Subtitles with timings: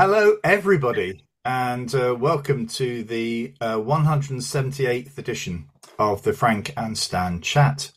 [0.00, 7.40] Hello, everybody, and uh, welcome to the uh, 178th edition of the Frank and Stan
[7.40, 7.90] Chat.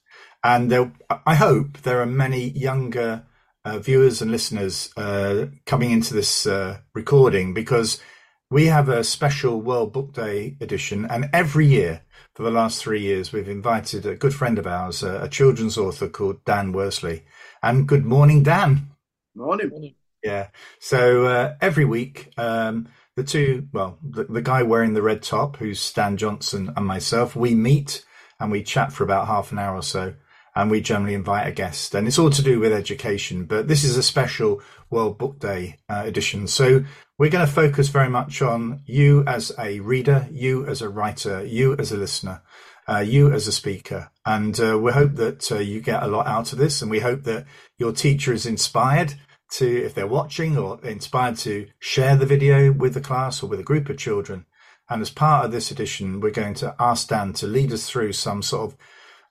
[0.43, 0.91] And there,
[1.27, 3.27] I hope there are many younger
[3.63, 8.01] uh, viewers and listeners uh, coming into this uh, recording because
[8.49, 12.01] we have a special World Book Day edition, and every year
[12.33, 16.09] for the last three years, we've invited a good friend of ours, a children's author
[16.09, 17.25] called Dan Worsley.
[17.61, 18.87] And good morning, Dan.
[19.35, 19.93] Morning.
[20.23, 20.47] Yeah.
[20.79, 25.57] So uh, every week, um, the two, well, the, the, guy wearing the red top,
[25.57, 28.05] who's Stan Johnson, and myself, we meet
[28.39, 30.13] and we chat for about half an hour or so.
[30.53, 33.45] And we generally invite a guest, and it's all to do with education.
[33.45, 36.45] But this is a special World Book Day uh, edition.
[36.45, 36.83] So
[37.17, 41.45] we're going to focus very much on you as a reader, you as a writer,
[41.45, 42.41] you as a listener,
[42.89, 44.11] uh, you as a speaker.
[44.25, 46.81] And uh, we hope that uh, you get a lot out of this.
[46.81, 47.45] And we hope that
[47.77, 49.13] your teacher is inspired
[49.51, 53.59] to, if they're watching or inspired to share the video with the class or with
[53.59, 54.45] a group of children.
[54.89, 58.13] And as part of this edition, we're going to ask Dan to lead us through
[58.13, 58.77] some sort of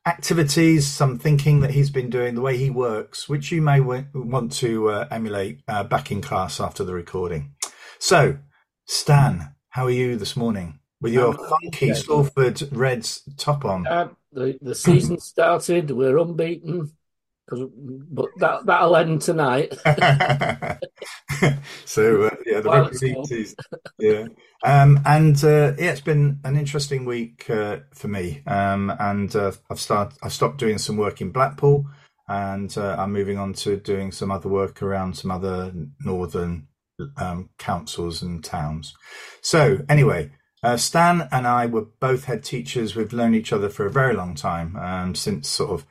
[0.07, 4.07] activities, some thinking that he's been doing, the way he works, which you may w-
[4.15, 7.55] want to uh, emulate uh, back in class after the recording.
[7.99, 8.39] So,
[8.87, 13.87] Stan, how are you this morning with your um, funky Salford Reds top on?
[13.87, 15.91] Uh, the the season started.
[15.91, 16.93] We're unbeaten
[17.51, 19.73] but that that'll end tonight.
[21.85, 23.17] so uh, yeah, the rugby
[23.99, 24.27] yeah,
[24.65, 28.43] um, and uh, yeah, it's been an interesting week uh, for me.
[28.47, 31.87] Um, and uh, I've started, I've stopped doing some work in Blackpool,
[32.29, 35.73] and uh, I'm moving on to doing some other work around some other
[36.05, 36.69] northern
[37.17, 38.95] um, councils and towns.
[39.43, 40.31] So anyway.
[40.63, 42.95] Uh, Stan and I were both head teachers.
[42.95, 45.87] We've known each other for a very long time, um, since sort of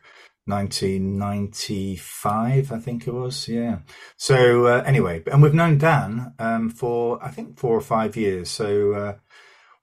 [0.50, 3.48] 1995, I think it was.
[3.48, 3.80] Yeah.
[4.18, 8.50] So uh, anyway, and we've known Dan um, for I think four or five years.
[8.50, 9.16] So uh,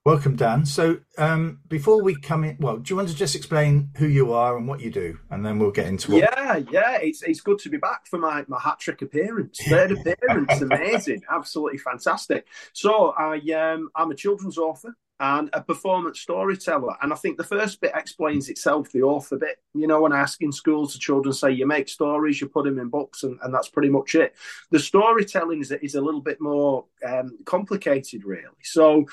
[0.05, 0.67] welcome, Dan.
[0.67, 4.33] So um, before we come in, well, do you want to just explain who you
[4.33, 6.23] are and what you do, and then we'll get into what...
[6.23, 6.99] Yeah, yeah.
[7.01, 9.61] It's it's good to be back for my my hat trick appearance.
[9.69, 12.47] Third appearance, amazing, absolutely fantastic.
[12.73, 16.95] So I um I'm a children's author and a performance storyteller.
[17.01, 19.59] And I think the first bit explains itself, the author bit.
[19.75, 22.65] You know, when I ask in schools, the children say, you make stories, you put
[22.65, 24.35] them in books, and, and that's pretty much it.
[24.71, 28.45] The storytelling is, is a little bit more um, complicated, really.
[28.63, 29.07] So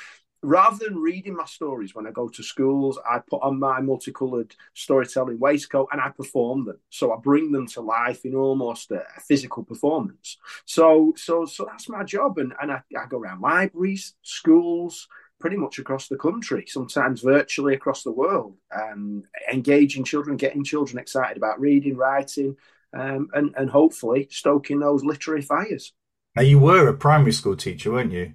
[0.44, 4.54] rather than reading my stories when I go to schools, I put on my multicolored
[4.74, 6.80] storytelling waistcoat and I perform them.
[6.90, 10.38] So I bring them to life in almost a, physical performance.
[10.66, 12.38] So, so, so that's my job.
[12.40, 15.08] And, and I, I go around libraries, schools,
[15.44, 20.98] pretty much across the country, sometimes virtually across the world, um, engaging children, getting children
[20.98, 22.56] excited about reading, writing,
[22.94, 25.92] um, and, and hopefully stoking those literary fires.
[26.38, 28.32] Now, you were a primary school teacher, weren't you?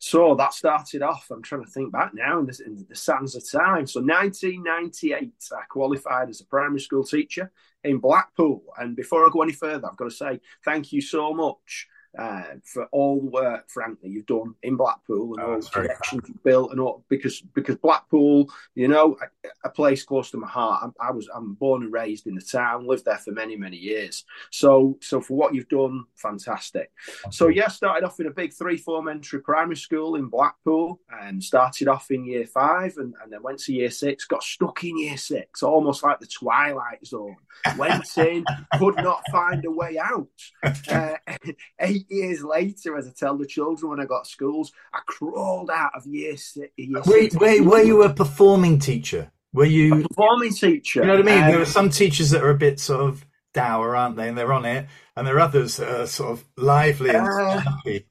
[0.00, 3.36] So that started off, I'm trying to think back now in the, in the sands
[3.36, 3.86] of time.
[3.86, 7.52] So 1998, I qualified as a primary school teacher
[7.84, 8.64] in Blackpool.
[8.76, 11.86] And before I go any further, I've got to say thank you so much
[12.18, 16.22] uh, for all the work, frankly, you've done in Blackpool and oh, all the connections
[16.26, 20.48] you've built, and all because because Blackpool, you know, a, a place close to my
[20.48, 20.92] heart.
[21.00, 23.76] I, I, was I'm born and raised in the town, lived there for many many
[23.76, 24.24] years.
[24.50, 26.90] So so for what you've done, fantastic.
[27.30, 31.42] So yeah, started off in a big three form entry primary school in Blackpool, and
[31.42, 34.24] started off in year five, and, and then went to year six.
[34.24, 37.36] Got stuck in year six, almost like the Twilight Zone.
[37.76, 38.44] Went in,
[38.78, 40.26] could not find a way out.
[40.88, 41.16] Uh,
[41.80, 45.92] eight years later, as I tell the children when I got schools, I crawled out
[45.94, 46.72] of year six.
[46.76, 47.36] Year wait, six.
[47.36, 49.30] wait, were you a performing teacher?
[49.52, 51.00] Were you a performing teacher?
[51.00, 51.44] You know what I mean?
[51.44, 54.28] Um, there are some teachers that are a bit sort of dour, aren't they?
[54.28, 54.86] And they're on it,
[55.16, 58.06] and there are others that are sort of lively and uh, happy.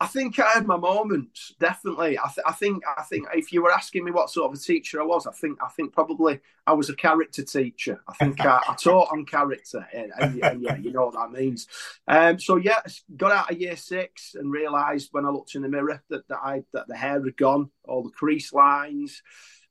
[0.00, 2.16] I think I had my moments, definitely.
[2.18, 4.62] I, th- I, think I think if you were asking me what sort of a
[4.62, 6.38] teacher I was, I think I think probably
[6.68, 8.00] I was a character teacher.
[8.06, 11.36] I think I, I taught on character, and, and, and, yeah, you know what that
[11.36, 11.66] means.
[12.06, 12.80] Um, so yeah,
[13.16, 16.38] got out of year six and realised when I looked in the mirror that that
[16.44, 19.22] I that the hair had gone, all the crease lines.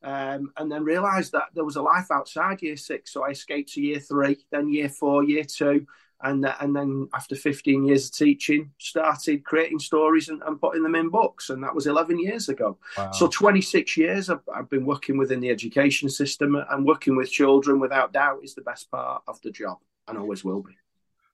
[0.03, 3.12] Um, and then realised that there was a life outside year six.
[3.12, 5.88] So I escaped to year three, then year four, year two,
[6.21, 10.83] and uh, and then after 15 years of teaching started creating stories and, and, putting
[10.83, 11.49] them in books.
[11.49, 12.77] And that was 11 years ago.
[12.97, 13.11] Wow.
[13.11, 17.79] so 26 years I've, I've, been working within the education system and working with children
[17.79, 19.77] without doubt is the best part of the job
[20.07, 20.73] and always will be.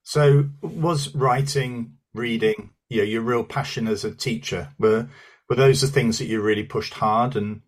[0.02, 5.08] So was writing reading you know, your real passion as a teacher were
[5.48, 7.62] were those the things that you really pushed hard and?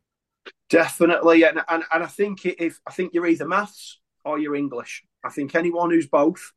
[0.68, 1.44] Definitely.
[1.44, 5.30] And and, and i think if i think you're either maths or you're english I
[5.30, 6.52] think anyone who's both,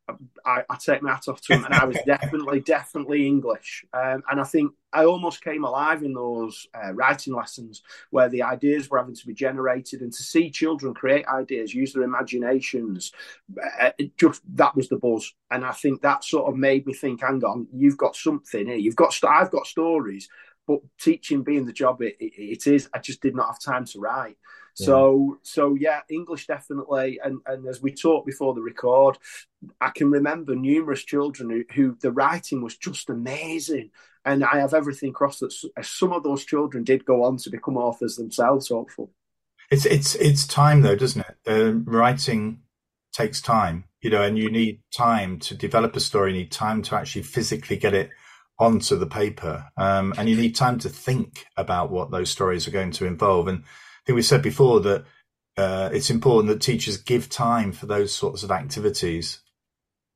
[0.46, 1.64] I, I, take my hat off to them.
[1.64, 3.84] And I was definitely, definitely English.
[3.92, 8.44] Um, and I think I almost came alive in those uh, writing lessons where the
[8.44, 13.10] ideas were having to be generated and to see children create ideas, use their imaginations.
[13.80, 15.34] Uh, just that was the buzz.
[15.50, 18.76] And I think that sort of made me think, hang on, you've got something here.
[18.76, 20.28] You've got, I've got stories,
[20.68, 23.84] but teaching being the job it, it, it is, I just did not have time
[23.86, 24.36] to write.
[24.84, 27.20] So so yeah, English definitely.
[27.22, 29.18] And and as we talked before the record,
[29.80, 33.90] I can remember numerous children who, who the writing was just amazing.
[34.24, 37.76] And I have everything crossed that some of those children did go on to become
[37.78, 38.68] authors themselves.
[38.68, 39.08] Hopefully,
[39.70, 41.36] It's it's it's time though, doesn't it?
[41.46, 42.62] Uh, writing
[43.12, 46.32] takes time, you know, and you need time to develop a story.
[46.32, 48.10] You need time to actually physically get it
[48.58, 52.72] onto the paper, um, and you need time to think about what those stories are
[52.72, 53.48] going to involve.
[53.48, 53.64] And
[54.10, 55.04] think we said before that
[55.56, 59.40] uh, it's important that teachers give time for those sorts of activities.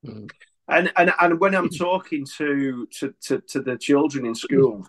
[0.04, 0.30] Mm.
[0.66, 4.86] And and and when I'm talking to to to, to the children in school,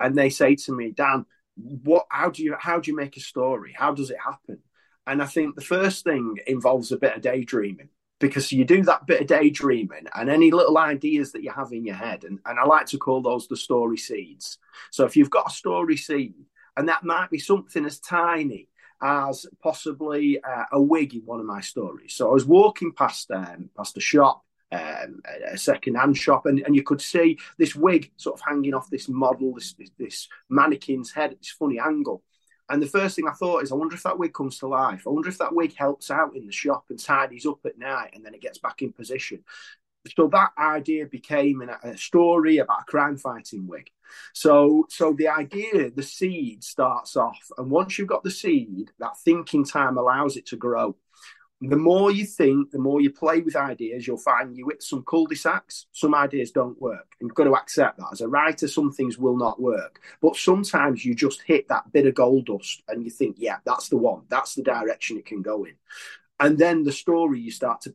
[0.00, 1.26] and they say to me, Dan,
[1.56, 2.06] what?
[2.10, 3.74] How do you how do you make a story?
[3.76, 4.58] How does it happen?
[5.06, 7.90] And I think the first thing involves a bit of daydreaming
[8.20, 11.84] because you do that bit of daydreaming and any little ideas that you have in
[11.84, 14.58] your head, and, and I like to call those the story seeds.
[14.90, 16.34] So if you've got a story seed,
[16.78, 18.68] and that might be something as tiny
[19.02, 22.14] as possibly uh, a wig in one of my stories.
[22.14, 25.20] So I was walking past um, past a shop, um,
[25.54, 29.08] a second-hand shop, and, and you could see this wig sort of hanging off this
[29.08, 32.22] model, this, this, this mannequin's head at this funny angle.
[32.70, 35.02] And the first thing I thought is, I wonder if that wig comes to life.
[35.06, 38.10] I wonder if that wig helps out in the shop and tidies up at night,
[38.14, 39.42] and then it gets back in position.
[40.16, 43.90] So that idea became a story about a crime fighting wig.
[44.32, 49.18] So, so the idea, the seed starts off, and once you've got the seed, that
[49.18, 50.96] thinking time allows it to grow.
[51.60, 55.02] The more you think, the more you play with ideas, you'll find you hit some
[55.02, 55.86] cul-de-sacs.
[55.90, 57.16] Some ideas don't work.
[57.20, 58.10] And you've got to accept that.
[58.12, 60.00] As a writer, some things will not work.
[60.22, 63.88] But sometimes you just hit that bit of gold dust and you think, yeah, that's
[63.88, 64.22] the one.
[64.28, 65.74] That's the direction it can go in.
[66.38, 67.94] And then the story, you start to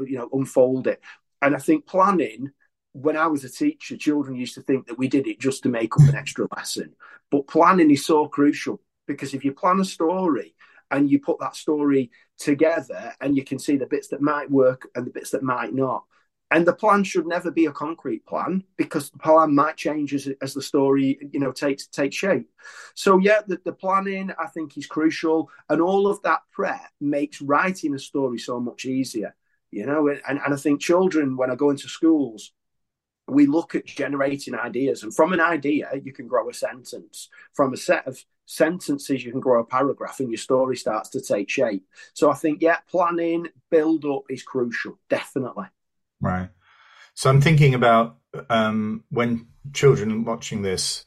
[0.00, 1.00] you know unfold it.
[1.42, 2.50] And I think planning,
[2.92, 5.68] when I was a teacher, children used to think that we did it just to
[5.68, 6.94] make up an extra lesson.
[7.30, 10.54] But planning is so crucial because if you plan a story
[10.90, 14.88] and you put that story together and you can see the bits that might work
[14.94, 16.04] and the bits that might not.
[16.52, 20.28] And the plan should never be a concrete plan because the plan might change as,
[20.40, 22.48] as the story, you know, takes takes shape.
[22.94, 27.42] So yeah, the, the planning I think is crucial, and all of that prep makes
[27.42, 29.34] writing a story so much easier
[29.76, 32.52] you know and, and i think children when i go into schools
[33.28, 37.28] we look at generating ideas and from an idea you can grow a sentence.
[37.54, 41.20] From a set of sentences you can grow a paragraph and your story starts to
[41.20, 41.84] take shape.
[42.14, 45.66] So i think yeah planning build up is crucial definitely.
[46.20, 46.50] Right.
[47.14, 48.18] So i'm thinking about
[48.50, 51.04] um, when children watching this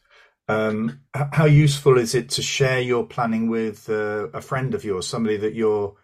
[0.48, 5.08] um, how useful is it to share your planning with uh, a friend of yours
[5.08, 5.96] somebody that you're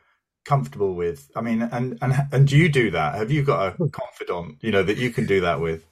[0.45, 1.29] comfortable with?
[1.35, 3.15] I mean, and and and do you do that?
[3.15, 3.87] Have you got a hmm.
[3.87, 5.85] confidant, you know, that you can do that with?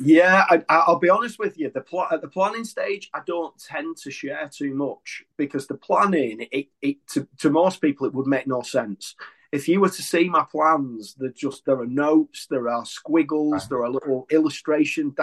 [0.00, 1.70] Yeah, I, will be honest with you.
[1.70, 5.74] The pl- at the planning stage, I don't tend to share too much because the
[5.74, 9.16] planning, it, it to, to most people, it would make no sense.
[9.50, 13.52] If you were to see my plans, there just there are notes, there are squiggles,
[13.52, 13.68] right.
[13.70, 15.16] there are little illustration,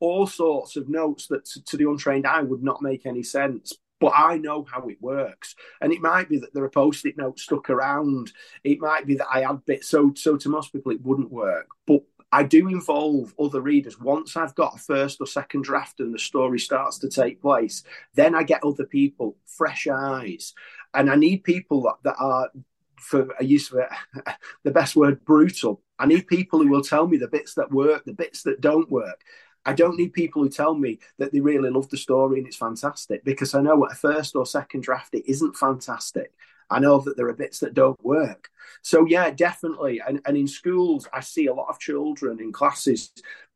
[0.00, 3.74] all sorts of notes that to, to the untrained eye would not make any sense
[4.02, 5.54] but I know how it works.
[5.80, 8.32] And it might be that there are post-it notes stuck around.
[8.64, 9.88] It might be that I add bits.
[9.88, 11.68] So, so to most people, it wouldn't work.
[11.86, 12.00] But
[12.32, 14.00] I do involve other readers.
[14.00, 17.84] Once I've got a first or second draft and the story starts to take place,
[18.14, 20.52] then I get other people, fresh eyes.
[20.94, 22.50] And I need people that, that are,
[22.98, 23.82] for a use of
[24.64, 25.80] the best word, brutal.
[25.96, 28.90] I need people who will tell me the bits that work, the bits that don't
[28.90, 29.22] work.
[29.64, 32.56] I don't need people who tell me that they really love the story and it's
[32.56, 36.32] fantastic because I know at a first or second draft it isn't fantastic.
[36.70, 38.50] I know that there are bits that don't work.
[38.80, 40.00] So yeah, definitely.
[40.06, 43.12] And, and in schools, I see a lot of children in classes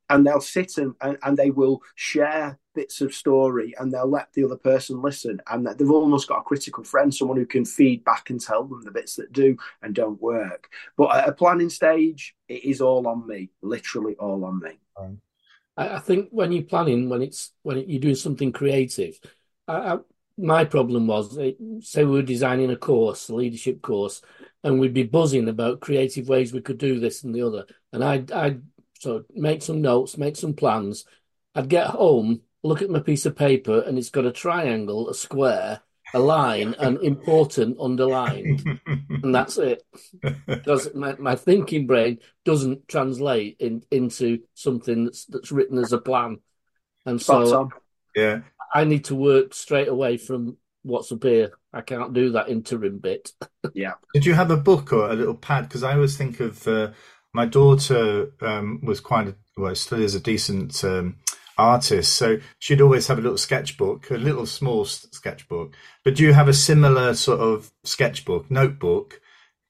[0.09, 4.33] and they'll sit and, and, and, they will share bits of story and they'll let
[4.33, 7.65] the other person listen and that they've almost got a critical friend someone who can
[7.65, 11.33] feed back and tell them the bits that do and don't work but at a
[11.33, 14.79] planning stage it is all on me literally all on me
[15.77, 19.19] I, I think when you're planning, when it's when it, you're doing something creative,
[19.69, 19.99] I, I,
[20.39, 24.23] my problem was, it, say we were designing a course, a leadership course,
[24.65, 28.05] and we'd be buzzing about creative ways we could do this and the other, and
[28.05, 28.63] I'd I'd
[28.99, 31.05] so make some notes, make some plans.
[31.55, 35.15] I'd get home, look at my piece of paper, and it's got a triangle, a
[35.15, 35.81] square,
[36.15, 39.83] a line and important underlined, and that's it.
[40.47, 45.99] Because my, my thinking brain doesn't translate in, into something that's that's written as a
[45.99, 46.39] plan,
[47.05, 47.71] and so
[48.15, 48.41] yeah,
[48.73, 51.53] I need to work straight away from what's up here.
[51.73, 53.33] I can't do that interim bit.
[53.75, 53.95] yeah.
[54.15, 55.69] Did you have a book or a little pad?
[55.69, 56.93] Because I always think of uh,
[57.35, 61.17] my daughter um, was quite a, well, still is a decent um,
[61.59, 65.75] artist, so she'd always have a little sketchbook, a little small sketchbook.
[66.05, 69.21] But do you have a similar sort of sketchbook, notebook?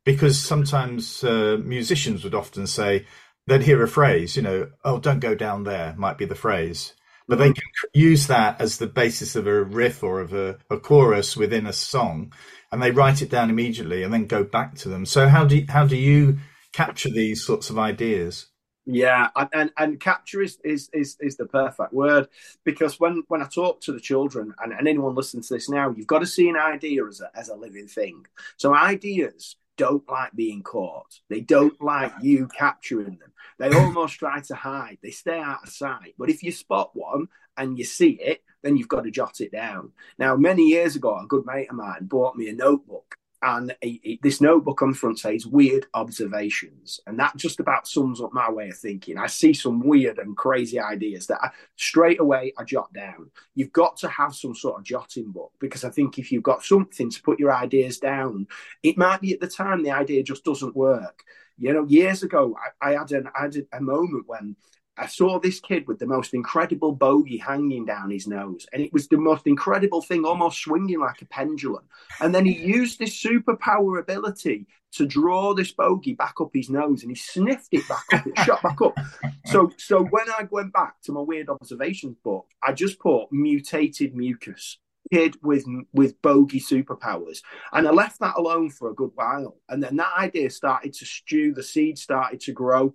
[0.04, 3.06] Because sometimes uh, musicians would often say
[3.46, 6.92] they'd hear a phrase, you know, "Oh, don't go down there," might be the phrase
[7.28, 7.62] but they can
[7.92, 11.72] use that as the basis of a riff or of a, a, chorus within a
[11.72, 12.32] song,
[12.70, 15.04] and they write it down immediately and then go back to them.
[15.04, 16.38] So how do you, how do you
[16.72, 18.46] capture these sorts of ideas?
[18.88, 22.28] Yeah, and and capture is is is, is the perfect word
[22.64, 25.90] because when when I talk to the children and, and anyone listening to this now,
[25.90, 28.26] you've got to see an idea as a as a living thing.
[28.56, 31.20] So ideas don't like being caught.
[31.28, 33.32] They don't like you capturing them.
[33.58, 34.98] They almost try to hide.
[35.02, 36.14] They stay out of sight.
[36.16, 37.26] But if you spot one
[37.56, 39.92] and you see it, then you've got to jot it down.
[40.18, 43.74] Now, many years ago, a good mate of mine bought me a notebook and
[44.22, 47.00] this notebook on the front says weird observations.
[47.06, 49.18] And that just about sums up my way of thinking.
[49.18, 53.30] I see some weird and crazy ideas that I, straight away i jot down.
[53.54, 56.64] You've got to have some sort of jotting book because i think if you've got
[56.64, 58.46] something to put your ideas down
[58.82, 61.22] it might be at the time the idea just doesn't work.
[61.58, 64.56] You know years ago i, I had an I had a moment when
[64.98, 68.92] I saw this kid with the most incredible bogey hanging down his nose, and it
[68.92, 71.84] was the most incredible thing, almost swinging like a pendulum.
[72.20, 77.02] And then he used this superpower ability to draw this bogey back up his nose,
[77.02, 78.26] and he sniffed it back up.
[78.26, 78.96] It shot back up.
[79.46, 84.16] So, so when I went back to my weird observations book, I just put mutated
[84.16, 84.78] mucus
[85.12, 87.38] kid with with bogey superpowers
[87.72, 91.04] and i left that alone for a good while and then that idea started to
[91.04, 92.92] stew the seed started to grow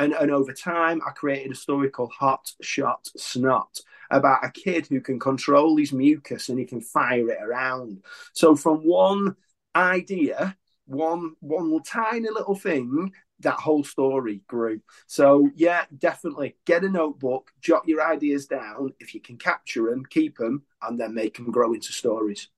[0.00, 3.80] and, and over time, I created a story called Hot Shot Snot
[4.10, 8.02] about a kid who can control his mucus and he can fire it around.
[8.32, 9.36] So from one
[9.76, 14.80] idea, one one tiny little thing, that whole story grew.
[15.06, 18.94] So yeah, definitely get a notebook, jot your ideas down.
[19.00, 22.48] If you can capture them, keep them, and then make them grow into stories.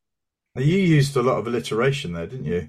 [0.56, 2.68] You used a lot of alliteration there, didn't you?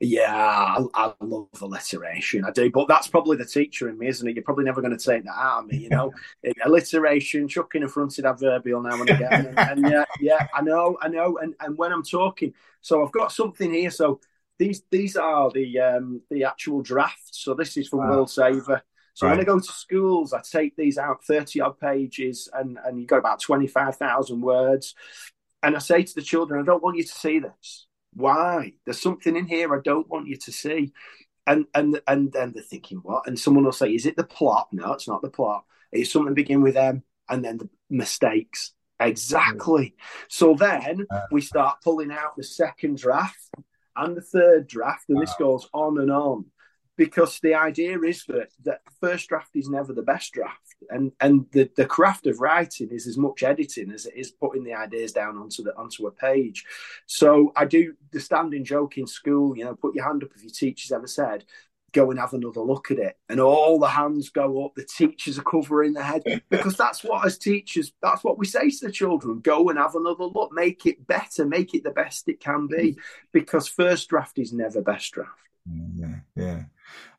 [0.00, 2.44] Yeah, I, I, love alliteration.
[2.44, 4.34] I do, but that's probably the teacher in me, isn't it?
[4.34, 6.12] You're probably never going to take that out of me, you know.
[6.64, 11.08] alliteration, chucking a fronted adverbial now and again, and, and, yeah, yeah, I know, I
[11.08, 11.38] know.
[11.38, 13.90] And and when I'm talking, so I've got something here.
[13.90, 14.20] So
[14.58, 17.42] these these are the um the actual drafts.
[17.42, 18.10] So this is from wow.
[18.10, 18.82] World Saver.
[19.14, 19.32] So right.
[19.32, 23.06] when I go to schools, I take these out, thirty odd pages, and and you
[23.06, 24.94] got about twenty five thousand words,
[25.62, 27.86] and I say to the children, I don't want you to see this.
[28.14, 28.74] Why?
[28.84, 30.92] There's something in here I don't want you to see.
[31.46, 33.26] And and and then they're thinking, what?
[33.26, 34.68] And someone will say, Is it the plot?
[34.72, 35.64] No, it's not the plot.
[35.90, 38.72] It's something to begin with M and then the mistakes.
[39.00, 39.96] Exactly.
[40.28, 43.50] So then we start pulling out the second draft
[43.96, 46.46] and the third draft, and this goes on and on
[46.96, 51.46] because the idea is that the first draft is never the best draft and and
[51.52, 55.12] the, the craft of writing is as much editing as it is putting the ideas
[55.12, 56.64] down onto the onto a page.
[57.06, 60.42] So i do the standing joke in school you know put your hand up if
[60.42, 61.44] your teacher's ever said
[61.92, 63.16] go and have another look at it.
[63.28, 67.24] And all the hands go up the teachers are covering their head because that's what
[67.24, 70.52] as teachers that's what we say to the children go and have another look.
[70.52, 72.92] Make it better make it the best it can be.
[72.92, 73.00] Mm-hmm.
[73.32, 75.30] Because first draft is never best draft.
[75.94, 76.62] Yeah yeah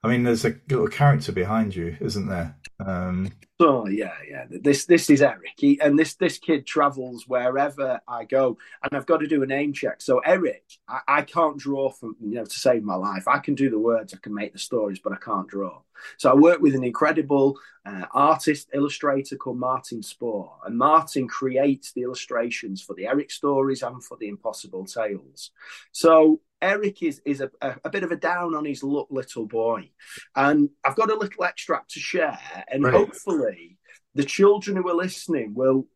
[0.06, 2.58] I mean, there's a little character behind you, isn't there?
[2.86, 3.32] Um...
[3.60, 4.46] Oh yeah, yeah.
[4.50, 9.06] This this is Eric, he, and this this kid travels wherever I go, and I've
[9.06, 10.02] got to do a name check.
[10.02, 13.26] So Eric, I, I can't draw from you know to save my life.
[13.28, 15.80] I can do the words, I can make the stories, but I can't draw.
[16.18, 21.94] So I work with an incredible uh, artist illustrator called Martin Spohr, and Martin creates
[21.94, 25.52] the illustrations for the Eric stories and for the Impossible Tales.
[25.94, 29.46] So Eric is is a, a, a, bit of a down on his luck little
[29.46, 29.90] boy,
[30.36, 32.94] and I've got a little extract to share, and right.
[32.94, 33.78] hopefully
[34.16, 35.88] the children who are listening will,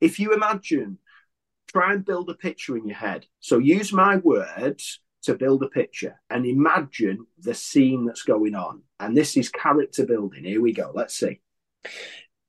[0.00, 0.98] if you imagine,
[1.68, 3.26] try and build a picture in your head.
[3.40, 8.82] So use my words to build a picture and imagine the scene that's going on.
[9.00, 10.44] And this is character building.
[10.44, 10.92] Here we go.
[10.94, 11.40] Let's see.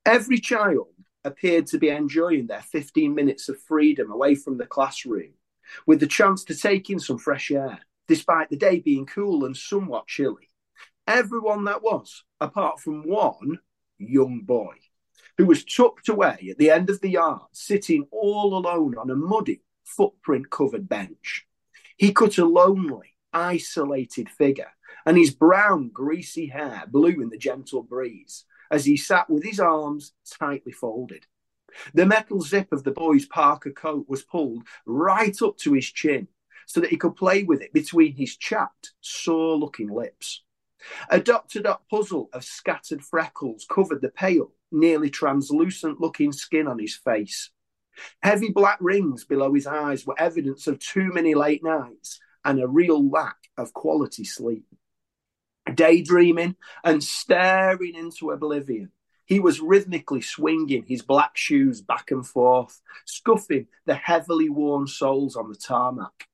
[0.06, 0.88] Every child
[1.24, 5.34] appeared to be enjoying their 15 minutes of freedom away from the classroom
[5.86, 9.58] with the chance to take in some fresh air, despite the day being cool and
[9.58, 10.47] somewhat chilly.
[11.08, 13.60] Everyone that was, apart from one
[13.98, 14.76] young boy,
[15.38, 19.16] who was tucked away at the end of the yard, sitting all alone on a
[19.16, 21.48] muddy, footprint covered bench.
[21.96, 24.74] He cut a lonely, isolated figure,
[25.06, 29.62] and his brown, greasy hair blew in the gentle breeze as he sat with his
[29.62, 31.26] arms tightly folded.
[31.94, 36.28] The metal zip of the boy's parka coat was pulled right up to his chin
[36.66, 40.44] so that he could play with it between his chapped, sore looking lips.
[41.10, 46.68] A dot to dot puzzle of scattered freckles covered the pale, nearly translucent looking skin
[46.68, 47.50] on his face.
[48.22, 52.68] Heavy black rings below his eyes were evidence of too many late nights and a
[52.68, 54.66] real lack of quality sleep.
[55.74, 58.92] Daydreaming and staring into oblivion,
[59.26, 65.36] he was rhythmically swinging his black shoes back and forth, scuffing the heavily worn soles
[65.36, 66.28] on the tarmac.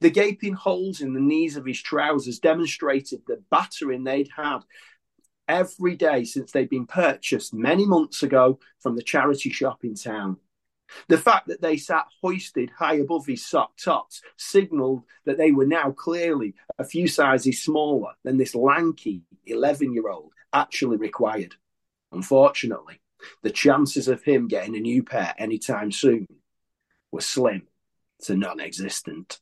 [0.00, 4.60] The gaping holes in the knees of his trousers demonstrated the battering they'd had
[5.48, 10.38] every day since they'd been purchased many months ago from the charity shop in town.
[11.08, 15.66] The fact that they sat hoisted high above his sock tops signalled that they were
[15.66, 21.54] now clearly a few sizes smaller than this lanky 11 year old actually required.
[22.12, 23.00] Unfortunately,
[23.42, 26.26] the chances of him getting a new pair anytime soon
[27.10, 27.68] were slim
[28.22, 29.40] to non existent.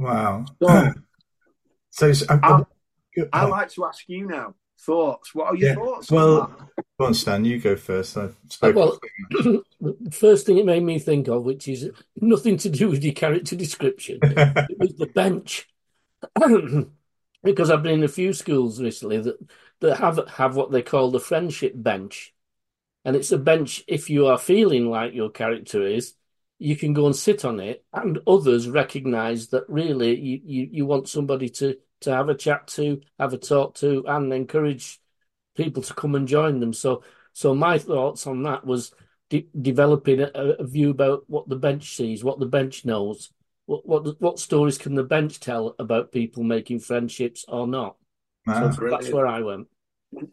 [0.00, 0.46] Wow.
[0.62, 0.92] So,
[2.12, 2.64] so I, uh,
[3.32, 3.48] I, oh.
[3.48, 5.34] like to ask you now thoughts.
[5.34, 5.74] What are your yeah.
[5.74, 6.10] thoughts?
[6.10, 6.56] Well,
[6.98, 7.44] go on, Stan.
[7.44, 8.16] You go first.
[8.16, 8.30] I
[8.62, 8.98] well,
[9.30, 9.62] the
[10.10, 13.56] first thing it made me think of, which is nothing to do with your character
[13.56, 15.68] description, it was the bench.
[17.42, 19.36] because I've been in a few schools recently that,
[19.80, 22.32] that have have what they call the friendship bench,
[23.04, 26.14] and it's a bench if you are feeling like your character is,
[26.60, 30.86] you can go and sit on it, and others recognise that really you, you, you
[30.86, 35.00] want somebody to to have a chat to, have a talk to, and encourage
[35.56, 36.72] people to come and join them.
[36.72, 37.02] So,
[37.32, 38.92] so my thoughts on that was
[39.30, 43.30] de- developing a, a, view about what the bench sees, what the bench knows,
[43.64, 47.96] what what what stories can the bench tell about people making friendships or not.
[48.46, 49.66] Ah, so that's where I went.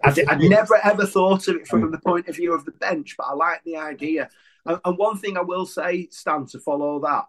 [0.04, 3.16] I'd, I'd, never ever thought of it from the point of view of the bench,
[3.18, 4.30] but I like the idea.
[4.68, 7.26] And, and one thing I will say, Stan, to follow that,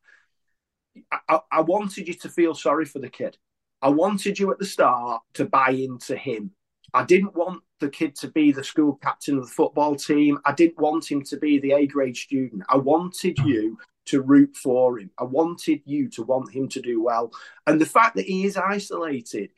[1.28, 3.38] I, I wanted you to feel sorry for the kid.
[3.80, 6.50] I wanted you at the start to buy into him.
[6.92, 10.38] I didn't want the kid to be the school captain of the football team.
[10.44, 12.64] I didn't want him to be the A grade student.
[12.68, 15.10] I wanted you to root for him.
[15.18, 17.30] I wanted you to want him to do well.
[17.66, 19.50] And the fact that he is isolated,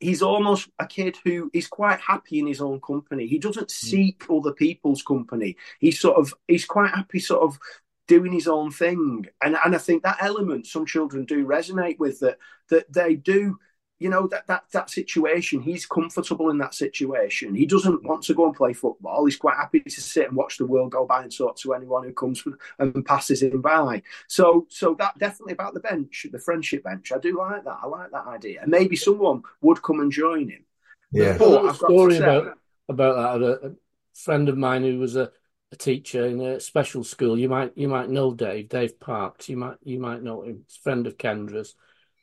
[0.00, 3.26] he's almost a kid who is quite happy in his own company.
[3.26, 3.86] He doesn't hmm.
[3.86, 5.56] seek other people's company.
[5.80, 7.58] He's sort of he's quite happy sort of
[8.06, 9.26] doing his own thing.
[9.42, 12.38] And and I think that element some children do resonate with that
[12.70, 13.58] that they do
[13.98, 17.54] you know that that that situation he's comfortable in that situation.
[17.54, 19.24] He doesn't want to go and play football.
[19.24, 22.04] He's quite happy to sit and watch the world go by and talk to anyone
[22.04, 22.44] who comes
[22.78, 24.02] and passes him by.
[24.28, 27.12] So so that definitely about the bench the friendship bench.
[27.12, 27.78] I do like that.
[27.82, 28.62] I like that idea.
[28.62, 30.64] And maybe someone would come and join him.
[31.12, 31.38] Yeah.
[31.38, 33.46] But a story about about that?
[33.46, 33.70] A, a
[34.14, 35.30] friend of mine who was a
[35.72, 37.38] a teacher in a special school.
[37.38, 39.48] You might you might know Dave, Dave Parks.
[39.48, 40.64] You might you might know him.
[40.66, 41.74] He's a friend of Kendra's.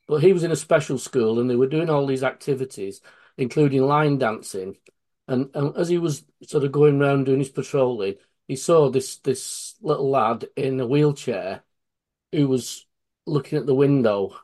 [0.08, 3.02] But he was in a special school and they were doing all these activities,
[3.38, 4.78] including line dancing.
[5.28, 8.16] And, and as he was sort of going around doing his patrolling,
[8.48, 11.64] he saw this this little lad in a wheelchair
[12.32, 12.86] who was
[13.26, 14.36] looking at the window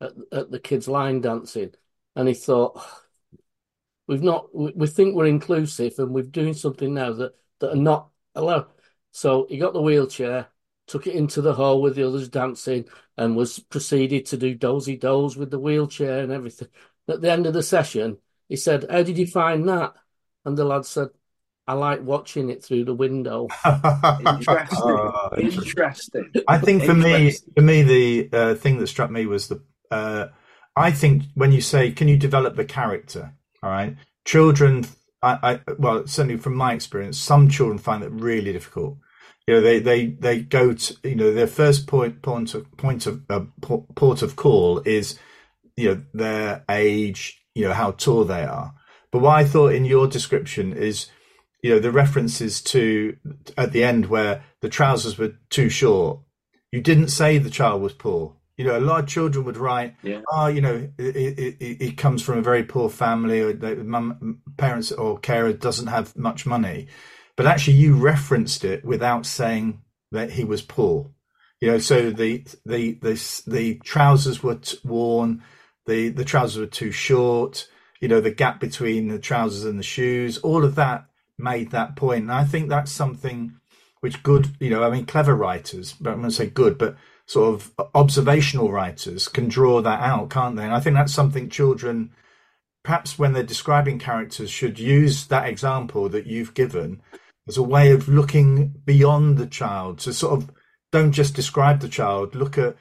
[0.00, 1.74] at, at the kids line dancing.
[2.14, 2.80] And he thought,
[4.06, 7.76] we've not, we, we think we're inclusive and we're doing something now that, that are
[7.76, 8.66] not allowed.
[9.12, 10.48] So he got the wheelchair,
[10.88, 15.36] took it into the hall with the others dancing, and was proceeded to do do-si-dos
[15.36, 16.68] with the wheelchair and everything.
[17.08, 19.94] At the end of the session, he said, How did you find that?
[20.44, 21.08] And the lad said,
[21.66, 23.48] I like watching it through the window.
[23.66, 24.78] interesting.
[24.80, 26.32] Oh, interesting.
[26.48, 29.62] I think for me, for me, the uh, thing that struck me was the.
[29.90, 30.28] Uh,
[30.74, 34.86] I think when you say, "Can you develop the character?" All right, children.
[35.20, 38.96] I, I well, certainly from my experience, some children find that really difficult
[39.48, 43.06] you know they they they go to you know their first point point of point
[43.06, 45.18] of uh, port of call is
[45.74, 48.74] you know their age you know how tall they are.
[49.10, 51.06] But what i thought in your description is
[51.62, 53.16] you know the references to
[53.56, 56.20] at the end where the trousers were too short.
[56.70, 58.36] You didn't say the child was poor.
[58.58, 60.20] You know a lot of children would write yeah.
[60.30, 64.42] oh you know it, it, it, comes from a very poor family or the mum,
[64.58, 66.88] parents or carer doesn't have much money
[67.38, 71.12] but actually you referenced it without saying that he was poor.
[71.60, 75.44] You know, so the the the the trousers were worn,
[75.86, 77.68] the the trousers were too short.
[78.00, 81.06] You know, the gap between the trousers and the shoes, all of that
[81.38, 82.22] made that point.
[82.22, 83.54] And I think that's something
[84.00, 86.96] which good, you know, I mean, clever writers, but I'm going to say good, but
[87.26, 90.64] sort of observational writers can draw that out, can't they?
[90.64, 92.10] And I think that's something children,
[92.84, 97.00] perhaps when they're describing characters, should use that example that you've given
[97.48, 100.50] as a way of looking beyond the child to sort of
[100.92, 102.76] don't just describe the child, look at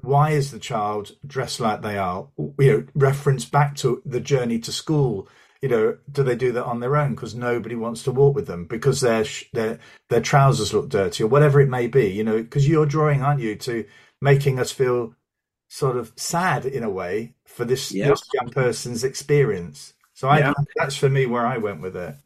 [0.00, 2.28] why is the child dressed like they are?
[2.38, 5.28] You know, reference back to the journey to school.
[5.60, 8.46] You know, do they do that on their own because nobody wants to walk with
[8.46, 9.78] them because their their
[10.10, 12.12] their trousers look dirty or whatever it may be?
[12.12, 13.84] You know, because you're drawing, aren't you, to
[14.20, 15.14] making us feel
[15.68, 17.92] sort of sad in a way for this,
[18.34, 19.94] young person's experience.
[20.12, 22.16] So I that's for me where I went with it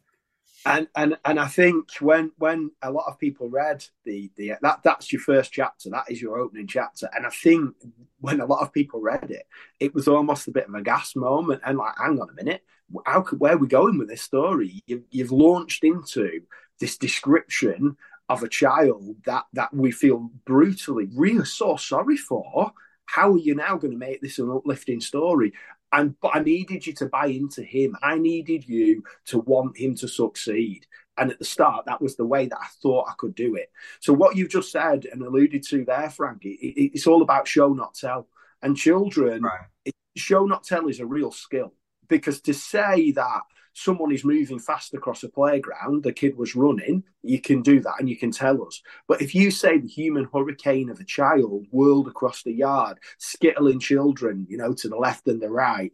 [0.65, 4.79] and and and I think when when a lot of people read the the that
[4.83, 7.75] that's your first chapter, that is your opening chapter, and I think
[8.19, 9.45] when a lot of people read it,
[9.79, 12.63] it was almost a bit of a gas moment, and like, hang on a minute,
[13.05, 14.83] how could where are we going with this story?
[14.85, 16.41] You've you've launched into
[16.79, 22.71] this description of a child that that we feel brutally, really so sorry for.
[23.05, 25.53] How are you now going to make this an uplifting story?
[25.91, 27.95] And but I needed you to buy into him.
[28.01, 30.85] I needed you to want him to succeed.
[31.17, 33.71] And at the start, that was the way that I thought I could do it.
[33.99, 37.47] So what you've just said and alluded to there, Frank, it, it, it's all about
[37.47, 38.27] show not tell.
[38.61, 39.65] And children, right.
[39.83, 41.73] it, show not tell is a real skill
[42.07, 43.41] because to say that
[43.73, 47.95] someone is moving fast across a playground, the kid was running, you can do that
[47.99, 48.81] and you can tell us.
[49.07, 53.81] But if you say the human hurricane of a child whirled across the yard, skittling
[53.81, 55.91] children, you know, to the left and the right,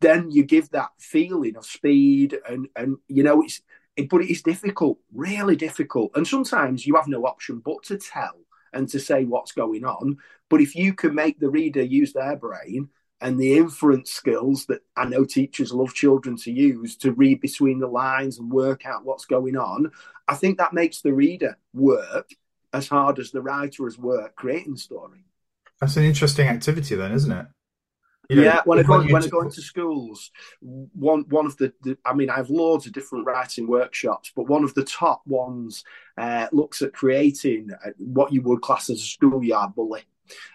[0.00, 3.60] then you give that feeling of speed and and you know it's
[3.96, 6.12] it, but it is difficult, really difficult.
[6.14, 8.36] And sometimes you have no option but to tell
[8.72, 10.18] and to say what's going on.
[10.50, 14.82] But if you can make the reader use their brain and the inference skills that
[14.96, 19.04] I know teachers love children to use to read between the lines and work out
[19.04, 19.90] what's going on,
[20.28, 22.30] I think that makes the reader work
[22.72, 25.24] as hard as the writer has worked creating the story.
[25.80, 27.46] That's an interesting activity, then, isn't it?
[28.28, 31.72] You know, yeah, when I go when I go into schools, one one of the,
[31.82, 35.22] the, I mean, I have loads of different writing workshops, but one of the top
[35.26, 35.84] ones
[36.18, 40.02] uh, looks at creating uh, what you would class as a schoolyard bully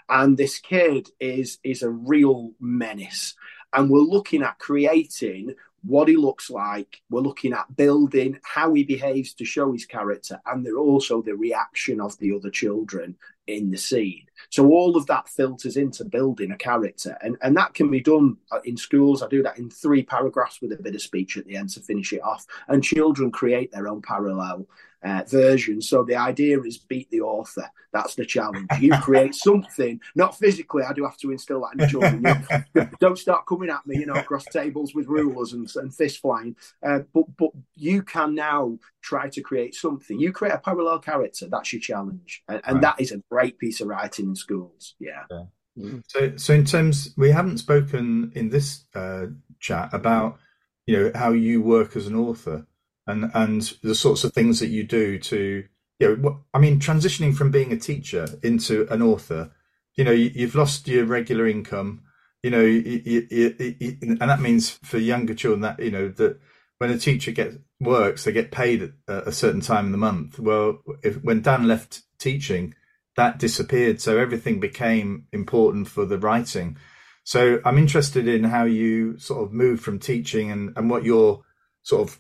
[0.09, 3.35] and this kid is is a real menace.
[3.73, 7.01] And we're looking at creating what he looks like.
[7.09, 11.35] We're looking at building how he behaves to show his character and they're also the
[11.35, 13.15] reaction of the other children
[13.47, 14.25] in the scene.
[14.49, 17.17] So all of that filters into building a character.
[17.21, 19.23] And and that can be done uh, in schools.
[19.23, 21.79] I do that in three paragraphs with a bit of speech at the end to
[21.79, 22.45] finish it off.
[22.67, 24.67] And children create their own parallel
[25.03, 25.81] uh, version.
[25.81, 27.69] So the idea is beat the author.
[27.93, 28.67] That's the challenge.
[28.79, 30.83] You create something, not physically.
[30.83, 32.23] I do have to instill that in the children.
[32.23, 35.93] You know, don't start coming at me, you know, across tables with rulers and, and
[35.93, 36.55] fist flying.
[36.85, 40.19] Uh, but but you can now try to create something.
[40.19, 41.47] You create a parallel character.
[41.49, 42.81] That's your challenge, and, and right.
[42.81, 44.95] that is a great piece of writing in schools.
[44.99, 45.23] Yeah.
[45.29, 45.43] yeah.
[45.77, 45.99] Mm-hmm.
[46.07, 49.27] So, so in terms, we haven't spoken in this uh,
[49.59, 50.37] chat about
[50.85, 52.65] you know how you work as an author
[53.07, 55.63] and and the sorts of things that you do to
[55.99, 59.51] you know i mean transitioning from being a teacher into an author
[59.95, 62.01] you know you, have lost your regular income
[62.43, 66.39] you know you, you, and that means for younger children that you know that
[66.79, 70.39] when a teacher gets works they get paid at a certain time in the month.
[70.39, 72.73] Well if, when dan left teaching
[73.17, 76.77] that disappeared so everything became important for the writing.
[77.23, 81.43] So i'm interested in how you sort of move from teaching and and what your
[81.83, 82.19] sort of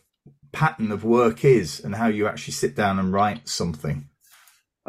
[0.51, 4.07] pattern of work is and how you actually sit down and write something.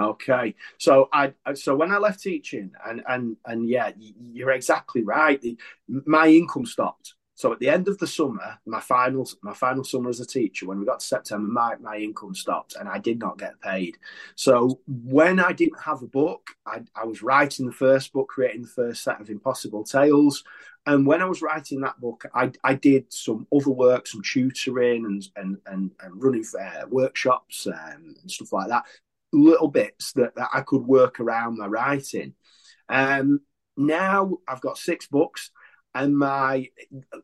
[0.01, 5.43] Okay, so I so when I left teaching, and and and yeah, you're exactly right.
[5.87, 7.15] My income stopped.
[7.35, 10.67] So at the end of the summer, my final my final summer as a teacher,
[10.67, 13.99] when we got to September, my, my income stopped and I did not get paid.
[14.37, 18.63] So when I didn't have a book, I, I was writing the first book, creating
[18.63, 20.45] the first set of Impossible Tales.
[20.85, 25.05] And when I was writing that book, I, I did some other work, some tutoring
[25.05, 28.85] and and and, and running uh, workshops and stuff like that.
[29.33, 32.35] Little bits that, that I could work around my writing.
[32.89, 33.41] Um,
[33.77, 35.51] now I've got six books,
[35.95, 36.69] and my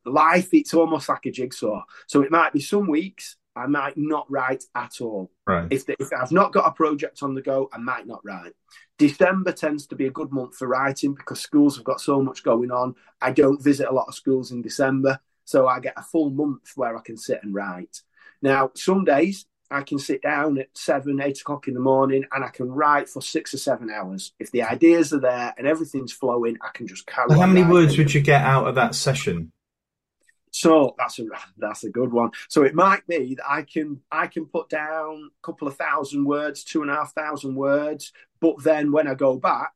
[0.04, 1.82] life it's almost like a jigsaw.
[2.06, 5.30] So it might be some weeks I might not write at all.
[5.46, 5.66] Right.
[5.70, 8.52] If, the, if I've not got a project on the go, I might not write.
[8.98, 12.42] December tends to be a good month for writing because schools have got so much
[12.42, 12.94] going on.
[13.20, 16.72] I don't visit a lot of schools in December, so I get a full month
[16.76, 18.02] where I can sit and write.
[18.42, 22.44] Now, some days I can sit down at seven, eight o'clock in the morning and
[22.44, 24.32] I can write for six or seven hours.
[24.38, 27.98] If the ideas are there and everything's flowing, I can just carry How many words
[27.98, 29.52] would you get out of that session?
[30.58, 31.24] So that's a
[31.56, 32.32] that's a good one.
[32.48, 36.24] So it might be that I can I can put down a couple of thousand
[36.24, 39.72] words, two and a half thousand words, but then when I go back,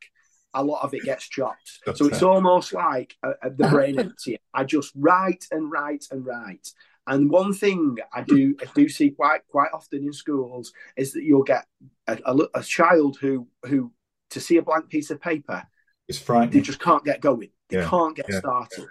[0.54, 1.78] a lot of it gets chopped.
[1.86, 4.40] That's so it's almost like uh, uh the brain empty.
[4.52, 6.72] I just write and write and write.
[7.06, 11.22] And one thing I do I do see quite quite often in schools is that
[11.22, 11.64] you'll get
[12.08, 13.92] a, a, a child who who
[14.30, 15.62] to see a blank piece of paper,
[16.08, 16.50] it's frightening.
[16.50, 17.50] They just can't get going.
[17.68, 17.88] They yeah.
[17.88, 18.40] can't get yeah.
[18.40, 18.86] started.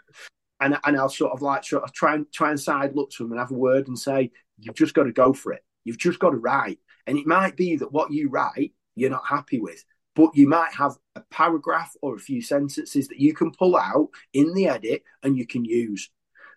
[0.62, 3.24] And and I'll sort of like sort of try and try and side look to
[3.24, 5.64] them and have a word and say, you've just got to go for it.
[5.84, 6.80] You've just got to write.
[7.08, 9.84] And it might be that what you write you're not happy with,
[10.16, 14.10] but you might have a paragraph or a few sentences that you can pull out
[14.34, 16.10] in the edit and you can use.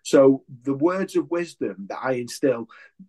[0.03, 2.67] So the words of wisdom that I instill,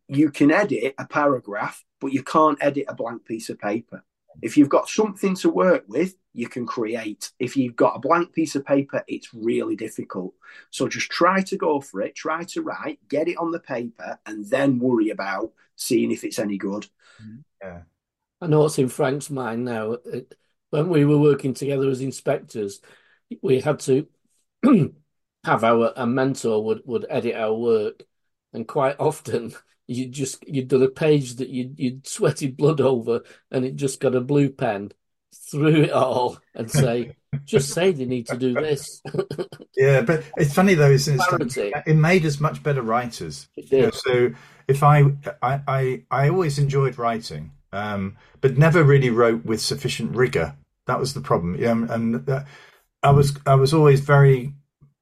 [0.08, 4.02] you can edit a paragraph, but you can't edit a blank piece of paper.
[4.40, 7.32] If you've got something to work with, you can create.
[7.38, 10.34] If you've got a blank piece of paper, it's really difficult.
[10.70, 14.18] So just try to go for it, try to write, get it on the paper,
[14.26, 16.86] and then worry about seeing if it's any good.
[17.22, 17.36] Mm-hmm.
[17.62, 17.82] Yeah.
[18.42, 19.94] I know what's in Frank's mind now.
[19.94, 20.20] Uh,
[20.68, 22.82] when we were working together as inspectors,
[23.40, 24.06] we had to
[25.44, 28.02] have our a mentor would, would edit our work,
[28.52, 29.54] and quite often
[29.86, 34.00] you just you'd done a page that you you'd sweated blood over, and it just
[34.00, 34.92] got a blue pen
[35.50, 39.02] through it all and say, just say they need to do this.
[39.76, 41.20] yeah, but it's funny though, isn't
[41.56, 41.72] it?
[41.86, 43.48] It made us much better writers.
[43.56, 43.76] It did.
[43.76, 44.30] You know, so
[44.68, 45.04] if I,
[45.42, 50.56] I I I always enjoyed writing um, but never really wrote with sufficient rigor.
[50.86, 51.56] That was the problem.
[51.56, 52.44] Yeah, and uh,
[53.02, 54.54] I was I was always very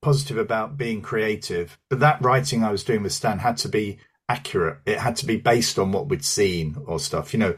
[0.03, 3.99] positive about being creative, but that writing I was doing with Stan had to be
[4.29, 4.79] accurate.
[4.87, 7.55] It had to be based on what we'd seen or stuff, you know.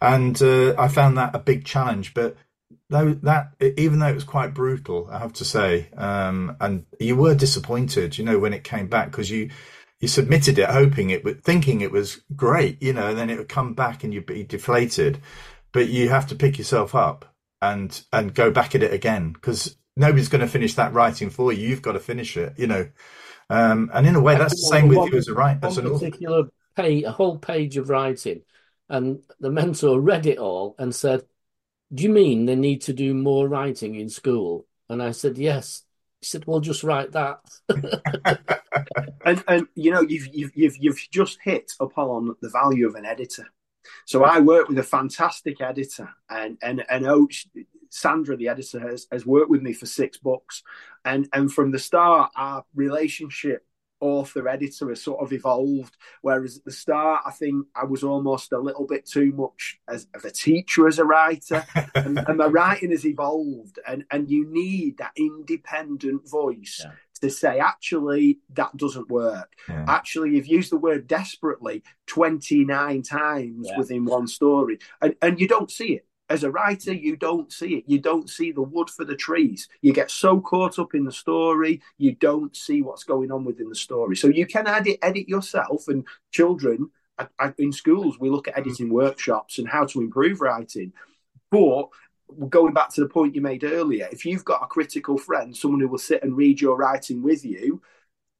[0.00, 2.14] And uh, I found that a big challenge.
[2.14, 2.36] But
[2.88, 7.16] though that, even though it was quite brutal, I have to say, um, and you
[7.16, 9.50] were disappointed, you know, when it came back because you
[10.00, 13.36] you submitted it hoping it would thinking it was great you know and then it
[13.36, 15.20] would come back and you'd be deflated.
[15.72, 19.76] But you have to pick yourself up and and go back at it again because
[19.96, 21.68] nobody's going to finish that writing for you.
[21.68, 22.88] You've got to finish it you know.
[23.50, 25.90] Um, and in a way that's the same with you as a writer as an
[25.90, 26.44] particular
[26.76, 28.42] pay a whole page of writing
[28.88, 31.22] and the mentor read it all and said
[31.92, 35.84] do you mean they need to do more writing in school and i said yes
[36.20, 37.40] he said, "Well, just write that."
[39.24, 43.04] and and you know you've you've you've you've just hit upon the value of an
[43.04, 43.46] editor.
[44.04, 47.28] So I work with a fantastic editor, and and and oh,
[47.90, 50.64] Sandra, the editor, has has worked with me for six books,
[51.04, 53.64] and and from the start, our relationship
[54.00, 55.96] author editor has sort of evolved.
[56.22, 60.06] Whereas at the start, I think I was almost a little bit too much as
[60.14, 63.78] of a teacher as a writer, and, and, my writing has evolved.
[63.86, 66.82] And and you need that independent voice.
[66.84, 66.92] Yeah.
[67.22, 69.52] To say, actually, that doesn't work.
[69.68, 69.86] Yeah.
[69.88, 73.76] Actually, you've used the word desperately 29 times yeah.
[73.76, 77.76] within one story, and, and you don't see it as a writer, you don't see
[77.76, 77.84] it.
[77.86, 79.68] You don't see the wood for the trees.
[79.80, 83.68] You get so caught up in the story, you don't see what's going on within
[83.68, 84.16] the story.
[84.16, 85.88] So you can edit edit yourself.
[85.88, 86.90] And children
[87.58, 88.60] in schools, we look at mm-hmm.
[88.60, 90.92] editing workshops and how to improve writing.
[91.50, 91.88] But
[92.48, 95.80] going back to the point you made earlier, if you've got a critical friend, someone
[95.80, 97.80] who will sit and read your writing with you,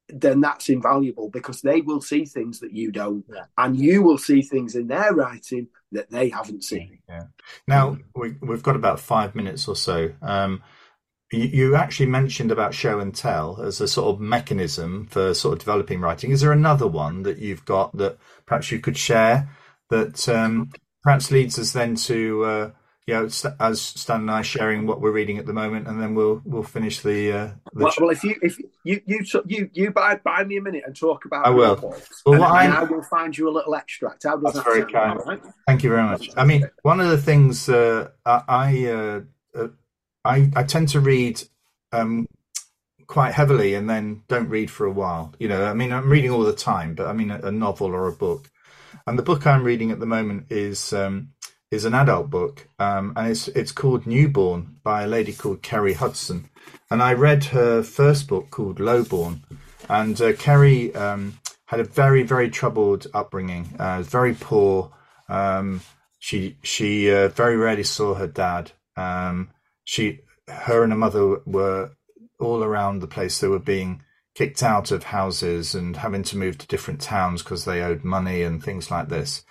[0.09, 3.45] then that's invaluable because they will see things that you don't, yeah.
[3.57, 6.99] and you will see things in their writing that they haven't seen.
[7.07, 7.23] Yeah.
[7.67, 10.11] Now we, have got about five minutes or so.
[10.21, 10.63] Um,
[11.31, 15.53] you, you, actually mentioned about show and tell as a sort of mechanism for sort
[15.53, 16.31] of developing writing.
[16.31, 19.49] Is there another one that you've got that perhaps you could share
[19.89, 20.71] that um,
[21.03, 22.71] perhaps leads us then to uh,
[23.09, 23.27] yeah,
[23.59, 26.63] as Stan and I sharing what we're reading at the moment, and then we'll we'll
[26.63, 27.31] finish the.
[27.31, 30.61] Uh, the well, well, if you if you you you you buy buy me a
[30.61, 31.45] minute and talk about.
[31.45, 31.95] I will.
[32.25, 34.23] well, and, I, I will find you a little extract.
[34.23, 35.19] How does that's that very kind.
[35.25, 35.41] Right?
[35.67, 36.29] Thank you very much.
[36.37, 39.21] I mean, one of the things uh, I uh,
[39.55, 39.67] uh,
[40.25, 41.41] I I tend to read
[41.91, 42.27] um,
[43.07, 45.33] quite heavily and then don't read for a while.
[45.39, 47.87] You know, I mean, I'm reading all the time, but I mean a, a novel
[47.87, 48.49] or a book.
[49.07, 51.29] And the book I'm reading at the moment is um,
[51.71, 55.93] is an adult book, um, and it's it's called Newborn by a lady called Kerry
[55.93, 56.49] Hudson.
[56.89, 59.43] And I read her first book called Lowborn,
[59.87, 64.91] and uh, Kerry um, had a very very troubled upbringing, uh, very poor.
[65.27, 65.81] Um,
[66.17, 68.71] she she uh, very rarely saw her dad.
[68.97, 69.51] Um,
[69.83, 71.91] she her and her mother were
[72.39, 73.39] all around the place.
[73.39, 74.01] They were being
[74.33, 78.41] kicked out of houses and having to move to different towns because they owed money
[78.41, 79.43] and things like this.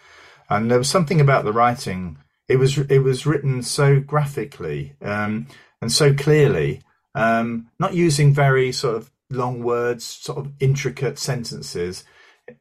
[0.48, 2.18] And there was something about the writing.
[2.48, 5.48] It was it was written so graphically um,
[5.80, 6.82] and so clearly,
[7.14, 12.04] um, not using very sort of long words, sort of intricate sentences.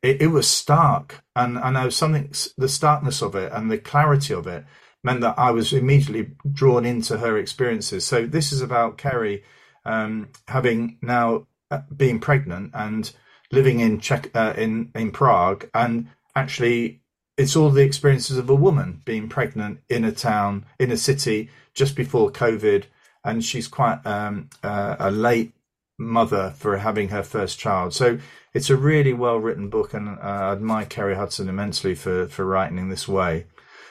[0.01, 2.33] It, it was stark, and I know something.
[2.57, 4.65] The starkness of it and the clarity of it
[5.03, 8.05] meant that I was immediately drawn into her experiences.
[8.05, 9.43] So this is about Kerry
[9.85, 13.11] um, having now uh, being pregnant and
[13.51, 17.01] living in Czech uh, in in Prague, and actually
[17.37, 21.49] it's all the experiences of a woman being pregnant in a town in a city
[21.73, 22.85] just before COVID,
[23.23, 25.53] and she's quite um, uh, a late
[25.99, 27.93] mother for having her first child.
[27.93, 28.19] So
[28.53, 32.45] it's a really well written book, and uh, I admire Kerry Hudson immensely for for
[32.45, 33.45] writing in this way.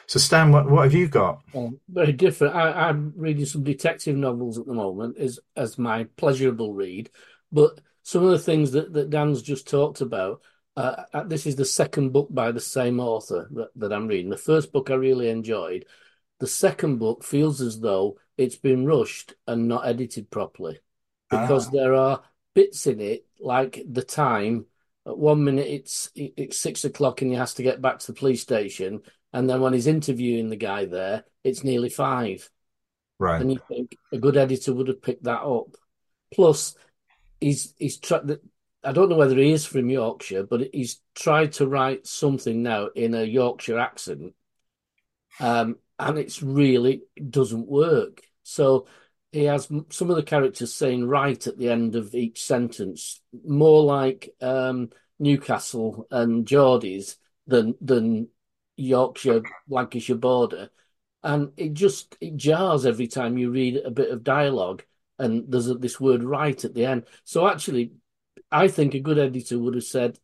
[0.07, 1.41] So, Stan, what, what have you got?
[1.51, 2.55] Well, very different.
[2.55, 7.09] I, am reading some detective novels at the moment as as my pleasurable read,
[7.51, 10.41] but some of the things that, that Dan's just talked about.
[10.77, 14.29] Uh, uh, this is the second book by the same author that, that I'm reading.
[14.29, 15.85] The first book I really enjoyed.
[16.39, 20.79] The second book feels as though it's been rushed and not edited properly
[21.31, 21.71] because ah.
[21.71, 22.21] there are
[22.53, 24.67] bits in it like the time.
[25.07, 28.19] At one minute it's it's six o'clock and he has to get back to the
[28.19, 29.01] police station,
[29.33, 32.49] and then when he's interviewing the guy there, it's nearly five.
[33.17, 33.41] Right.
[33.41, 35.75] And you think a good editor would have picked that up.
[36.33, 36.75] Plus,
[37.39, 38.37] he's he's tried.
[38.83, 42.87] I don't know whether he is from Yorkshire, but he's tried to write something now
[42.87, 44.33] in a Yorkshire accent,
[45.39, 48.21] um, and it's really it doesn't work.
[48.43, 48.87] So
[49.31, 53.83] he has some of the characters saying right at the end of each sentence, more
[53.83, 58.29] like um, Newcastle and Geordies than than
[58.77, 60.69] Yorkshire Lancashire border,
[61.23, 64.83] and it just it jars every time you read a bit of dialogue
[65.19, 67.05] and there's a, this word right at the end.
[67.23, 67.93] So actually,
[68.51, 70.19] I think a good editor would have said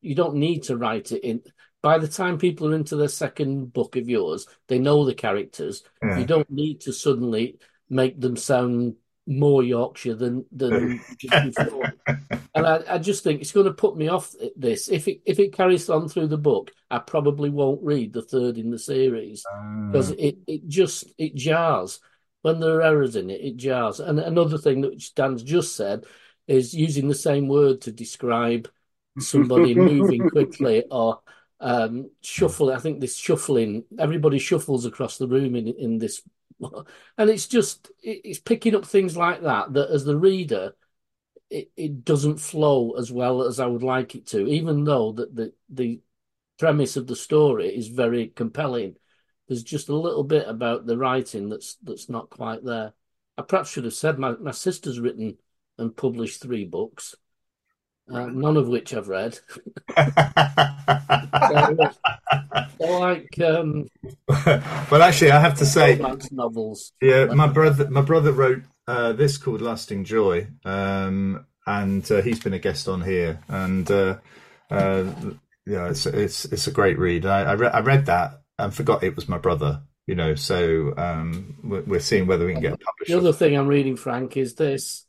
[0.00, 1.42] you don't need to write it in.
[1.82, 5.82] By the time people are into the second book of yours, they know the characters.
[6.02, 6.18] Yeah.
[6.18, 7.58] You don't need to suddenly
[7.90, 8.94] make them sound
[9.26, 11.92] more Yorkshire than than before.
[12.54, 14.88] and I, I, just think it's going to put me off this.
[14.88, 18.58] If it if it carries on through the book, I probably won't read the third
[18.58, 19.44] in the series
[19.86, 20.16] because ah.
[20.18, 22.00] it, it just it jars
[22.42, 23.40] when there are errors in it.
[23.40, 24.00] It jars.
[24.00, 26.04] And another thing that Dan's just said
[26.46, 28.68] is using the same word to describe
[29.18, 31.20] somebody moving quickly or
[31.60, 32.76] um, shuffling.
[32.76, 33.84] I think this shuffling.
[33.98, 36.22] Everybody shuffles across the room in in this
[37.18, 40.72] and it's just it's picking up things like that that as the reader
[41.50, 45.34] it, it doesn't flow as well as I would like it to, even though that
[45.34, 46.00] the the
[46.58, 48.96] premise of the story is very compelling.
[49.48, 52.94] There's just a little bit about the writing that's that's not quite there.
[53.36, 55.36] I perhaps should have said my, my sister's written
[55.78, 57.14] and published three books,
[58.12, 59.38] uh, none of which I've read.
[62.78, 63.88] so, like, um,
[64.28, 66.92] well, actually, I have to say, novels.
[67.00, 72.40] Yeah, my brother, my brother wrote uh, this called "Lasting Joy," um, and uh, he's
[72.40, 74.18] been a guest on here, and uh,
[74.70, 75.04] uh,
[75.66, 77.26] yeah, it's it's it's a great read.
[77.26, 80.94] I I, re- I read that and forgot it was my brother you know so
[80.96, 81.56] um,
[81.86, 85.06] we're, seeing whether we can get published the other thing i'm reading frank is this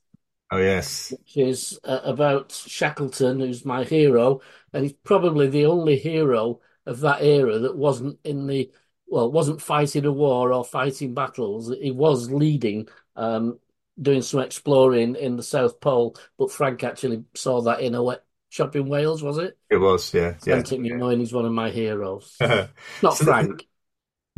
[0.51, 4.41] Oh yes, which is uh, about Shackleton, who's my hero,
[4.73, 8.71] and he's probably the only hero of that era that wasn't in the
[9.07, 11.73] well, wasn't fighting a war or fighting battles.
[11.79, 13.59] He was leading, um,
[14.01, 16.15] doing some exploring in the South Pole.
[16.37, 18.17] But Frank actually saw that in a
[18.49, 19.57] shop in Wales, was it?
[19.69, 20.35] It was, yeah.
[20.45, 20.63] Yeah.
[20.77, 22.35] me knowing he's one of my heroes.
[23.01, 23.67] Not Frank.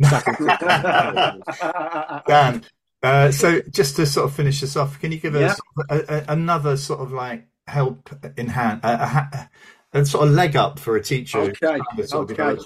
[2.28, 2.64] Dan,
[3.02, 5.58] uh, so just to sort of finish this off, can you give us
[5.88, 9.48] a, a, another sort of like help in hand, a,
[9.92, 11.38] a, sort of leg up for a teacher?
[11.38, 11.78] Okay.
[12.12, 12.56] okay.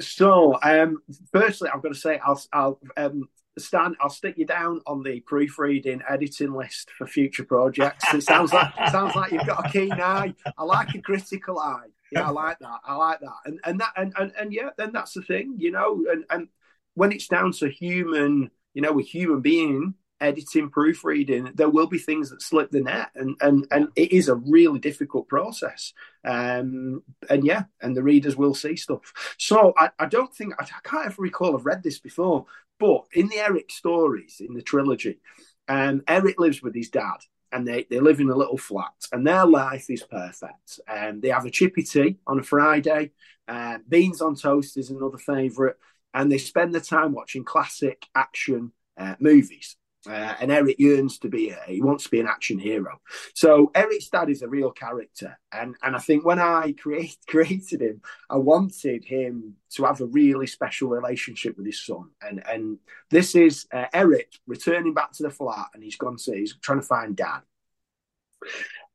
[0.00, 4.80] So, um, firstly, I've got to say, I'll, I'll um, Stan, I'll stick you down
[4.86, 8.12] on the proofreading editing list for future projects.
[8.12, 10.34] It sounds like sounds like you've got a keen eye.
[10.56, 11.88] I like a critical eye.
[12.10, 12.80] Yeah, I like that.
[12.84, 13.36] I like that.
[13.44, 16.02] And and that and and, and yeah, then that's the thing, you know.
[16.10, 16.48] And and
[16.94, 21.98] when it's down to human you know, a human being editing, proofreading, there will be
[21.98, 25.92] things that slip the net, and and and it is a really difficult process.
[26.24, 29.12] Um, and yeah, and the readers will see stuff.
[29.36, 32.46] So I, I don't think I, I can't ever recall I've read this before,
[32.78, 35.20] but in the Eric stories in the trilogy,
[35.68, 37.18] um, Eric lives with his dad.
[37.54, 40.80] And they, they live in a little flat, and their life is perfect.
[40.88, 43.10] And um, they have a chippy tea on a Friday.
[43.46, 45.74] Uh, beans on toast is another favourite
[46.14, 49.76] and they spend the time watching classic action uh, movies.
[50.04, 53.00] Uh, and Eric yearns to be a, he wants to be an action hero.
[53.34, 57.80] So Eric's dad is a real character, and and I think when I create, created
[57.80, 62.10] him, I wanted him to have a really special relationship with his son.
[62.20, 62.78] And and
[63.10, 66.80] this is uh, Eric returning back to the flat, and he's gone to he's trying
[66.80, 67.42] to find dad.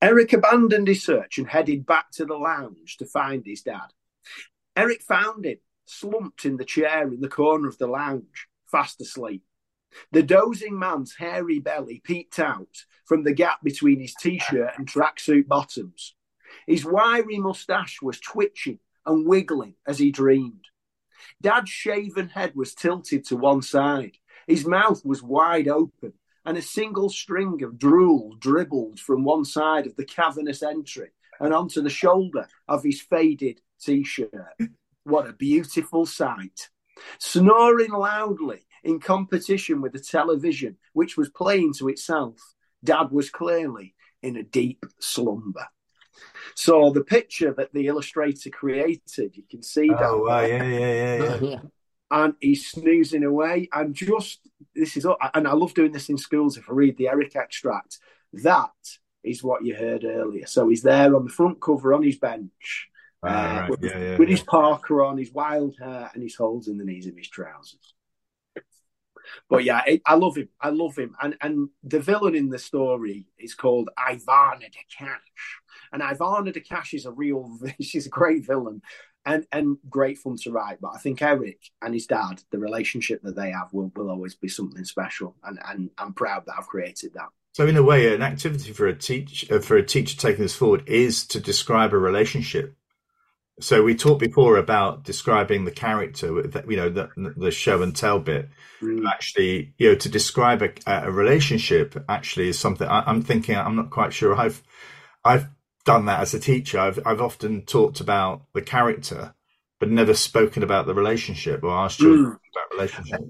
[0.01, 3.87] Eric abandoned his search and headed back to the lounge to find his dad.
[4.75, 5.57] Eric found him
[5.89, 9.43] slumped in the chair in the corner of the lounge, fast asleep.
[10.11, 14.87] The dozing man's hairy belly peeked out from the gap between his t shirt and
[14.87, 16.15] tracksuit bottoms.
[16.65, 20.65] His wiry moustache was twitching and wiggling as he dreamed.
[21.41, 24.17] Dad's shaven head was tilted to one side.
[24.47, 26.13] His mouth was wide open,
[26.45, 31.53] and a single string of drool dribbled from one side of the cavernous entry and
[31.53, 34.31] onto the shoulder of his faded t shirt.
[35.07, 36.67] What a beautiful sight.
[37.17, 42.41] Snoring loudly in competition with the television, which was playing to itself,
[42.83, 45.67] Dad was clearly in a deep slumber.
[46.55, 50.01] So the picture that the illustrator created, you can see that.
[50.01, 50.41] Oh, wow.
[50.41, 51.59] yeah, yeah, yeah, yeah.
[52.11, 53.69] and he's snoozing away.
[53.71, 54.41] And just
[54.75, 56.57] this is, and I love doing this in schools.
[56.57, 57.99] If I read the Eric extract,
[58.33, 58.71] that
[59.23, 60.47] is what you heard earlier.
[60.47, 62.89] So he's there on the front cover on his bench.
[63.23, 63.69] Ah, uh, right.
[63.69, 64.35] with, Yeah, yeah, with yeah.
[64.35, 67.93] his parker on, his wild hair, and his holes in the knees of his trousers.
[69.49, 70.49] But yeah, it, I love him.
[70.59, 71.15] I love him.
[71.21, 75.61] And and the villain in the story is called Ivana de Cash.
[75.91, 78.81] And Ivana de Cash is a real, she's a great villain
[79.25, 80.79] and and great fun to write.
[80.81, 84.35] But I think Eric and his dad, the relationship that they have will, will always
[84.35, 85.35] be something special.
[85.43, 87.29] And, and I'm proud that I've created that.
[87.53, 90.55] So, in a way, an activity for a teach uh, for a teacher taking this
[90.55, 92.75] forward is to describe a relationship.
[93.59, 96.27] So, we talked before about describing the character,
[96.67, 98.49] you know, the, the show and tell bit.
[98.81, 99.07] Mm.
[99.09, 103.55] Actually, you know, to describe a, a relationship actually is something I, I'm thinking.
[103.55, 104.35] I'm not quite sure.
[104.35, 104.61] I've
[105.25, 105.47] I've
[105.85, 106.79] done that as a teacher.
[106.79, 109.33] I've I've often talked about the character,
[109.79, 113.21] but never spoken about the relationship or asked children about relationship.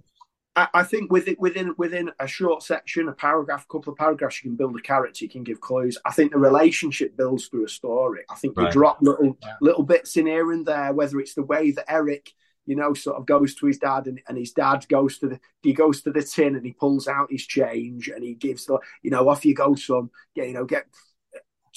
[0.57, 4.43] I, I think within within within a short section, a paragraph, a couple of paragraphs,
[4.43, 5.23] you can build a character.
[5.23, 5.97] You can give clues.
[6.03, 8.23] I think the relationship builds through a story.
[8.29, 9.53] I think you drop little Yeah.
[9.61, 12.33] little bits in here and there, whether it's the way that Eric,
[12.65, 15.39] you know, sort of goes to his dad, and, and his dad goes to the
[15.61, 18.79] he goes to the tin and he pulls out his change and he gives the
[19.03, 20.87] you know off you go son, get you know get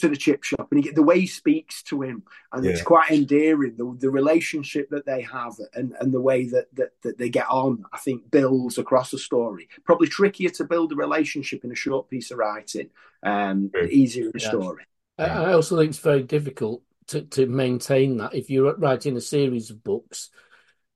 [0.01, 2.23] to the chip shop and he get the way he speaks to him
[2.53, 6.67] and it's quite endearing the, the relationship that they have and, and the way that,
[6.75, 10.93] that that they get on i think builds across the story probably trickier to build
[10.93, 12.91] a relationship in a short piece of writing
[13.23, 13.89] um True.
[13.89, 14.49] easier in a Yeah.
[14.49, 14.85] story
[15.19, 19.21] I, I also think it's very difficult to, to maintain that if you're writing a
[19.21, 20.31] series of books.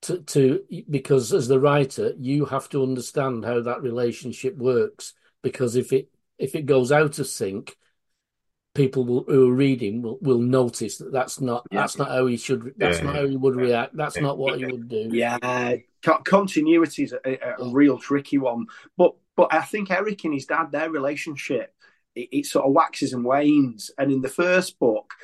[0.03, 5.15] To, to because as the writer, you have to understand how that relationship works.
[5.43, 7.77] Because if it if it goes out of sync,
[8.75, 11.81] people will, who are reading will, will notice that that's not Yeah.
[11.81, 13.97] that's not how he should that's Yeah, not how he would react.
[13.97, 14.23] That's Yeah.
[14.23, 15.09] not what he would do.
[15.13, 15.77] yeah
[16.25, 18.67] continuity is a, a, a real tricky one
[18.99, 21.73] but but i think eric and his dad their relationship
[22.15, 25.15] it, it sort of waxes and wanes and in the first book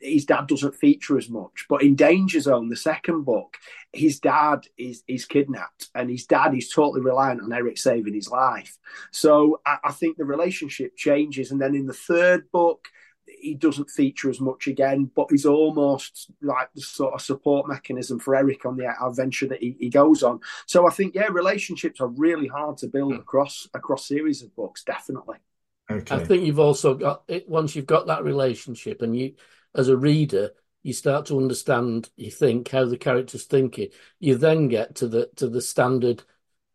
[0.00, 1.66] his dad doesn't feature as much.
[1.68, 3.56] But in Danger Zone, the second book,
[3.92, 8.30] his dad is is kidnapped, and his dad is totally reliant on Eric saving his
[8.30, 8.78] life.
[9.10, 12.88] So I, I think the relationship changes, and then in the third book.
[13.24, 18.18] He doesn't feature as much again, but he's almost like the sort of support mechanism
[18.18, 20.40] for Eric on the adventure that he, he goes on.
[20.66, 24.82] So I think, yeah, relationships are really hard to build across across series of books.
[24.82, 25.36] Definitely.
[25.90, 26.14] Okay.
[26.14, 29.34] I think you've also got it once you've got that relationship, and you,
[29.74, 30.52] as a reader,
[30.82, 32.10] you start to understand.
[32.16, 33.88] You think how the character's thinking.
[34.20, 36.22] You then get to the to the standard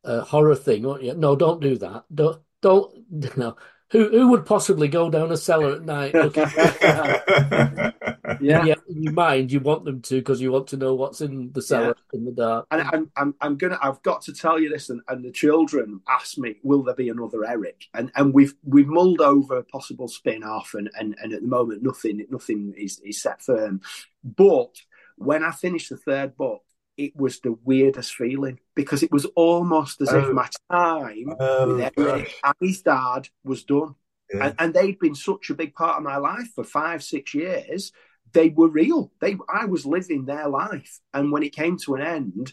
[0.04, 0.84] uh, horror thing.
[0.84, 1.14] Won't you?
[1.16, 2.06] No, don't do that.
[2.14, 2.93] Don't don't.
[3.38, 3.56] No,
[3.91, 6.13] who who would possibly go down a cellar at night?
[6.13, 6.45] Looking
[8.41, 8.65] Yeah.
[8.65, 11.51] yeah, in your mind, you want them to because you want to know what's in
[11.53, 12.67] the cellar in the dark.
[12.71, 16.01] And I'm, I'm, I'm gonna, I've got to tell you this, and, and the children
[16.09, 20.07] asked me, "Will there be another Eric?" And and we've we've mulled over a possible
[20.07, 23.81] spin off, and, and and at the moment, nothing nothing is is set firm.
[24.23, 24.75] But
[25.17, 26.63] when I finished the third book,
[26.98, 30.20] it was the weirdest feeling because it was almost as Oh.
[30.20, 32.36] if my time Oh, with Eric gosh.
[32.43, 33.95] and his dad was done.
[34.34, 34.48] Yeah.
[34.48, 37.93] and, and they'd been such a big part of my life for five six years
[38.34, 42.02] they were real they i was living their life and when it came to an
[42.02, 42.52] end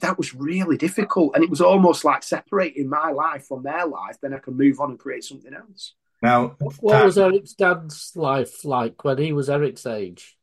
[0.00, 4.16] that was really difficult and it was almost like separating my life from their life
[4.20, 8.12] then i can move on and create something else Now, What Dad- was Eric's dad's
[8.16, 10.36] life like when he was Eric's age?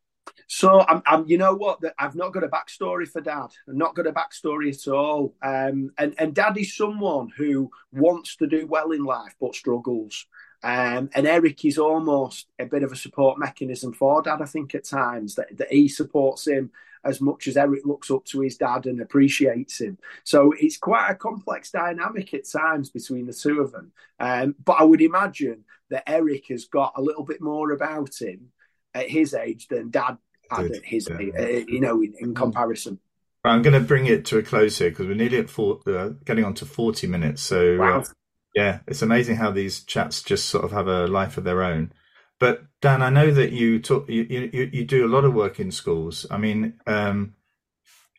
[0.48, 1.80] So I'm, I'm, you know what?
[1.98, 3.48] I've not got a backstory for Dad.
[3.68, 5.36] I've not got a backstory at all.
[5.42, 10.26] Um, and and Dad is someone who wants to do well in life but struggles.
[10.62, 14.42] Um, and Eric is almost a bit of a support mechanism for Dad.
[14.42, 16.72] I think at times that that he supports him
[17.04, 19.98] as much as Eric looks up to his dad and appreciates him.
[20.24, 23.92] So it's quite a complex dynamic at times between the two of them.
[24.20, 28.52] Um, but I would imagine that Eric has got a little bit more about him
[28.94, 30.18] at his age than Dad
[30.50, 31.18] had at his yeah.
[31.20, 33.00] age, uh, you know, in, in comparison.
[33.44, 36.10] I'm going to bring it to a close here because we're nearly at four, uh,
[36.26, 37.42] getting on to 40 minutes.
[37.42, 38.00] So, uh, Wow.
[38.00, 38.06] uh,
[38.56, 41.94] yeah, it's amazing how these chats just sort of have a life of their own.
[42.40, 45.60] But Dan, I know that you talk, you, you, you do a lot of work
[45.60, 46.26] in schools.
[46.32, 47.36] I mean, um,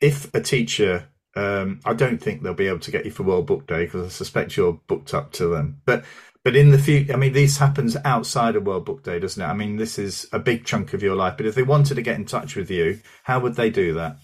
[0.00, 3.46] if a teacher, um, I don't think they'll be able to get you for World
[3.46, 5.80] Book Day because I suspect you're booked up to them.
[5.84, 6.04] But
[6.42, 9.46] but in the future, I mean, this happens outside of World Book Day, doesn't it?
[9.46, 11.34] I mean, this is a big chunk of your life.
[11.36, 14.16] But if they wanted to get in touch with you, how would they do that?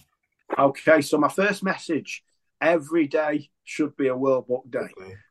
[0.58, 2.24] Okay, so my first message
[2.60, 4.88] every day should be a World Book Day.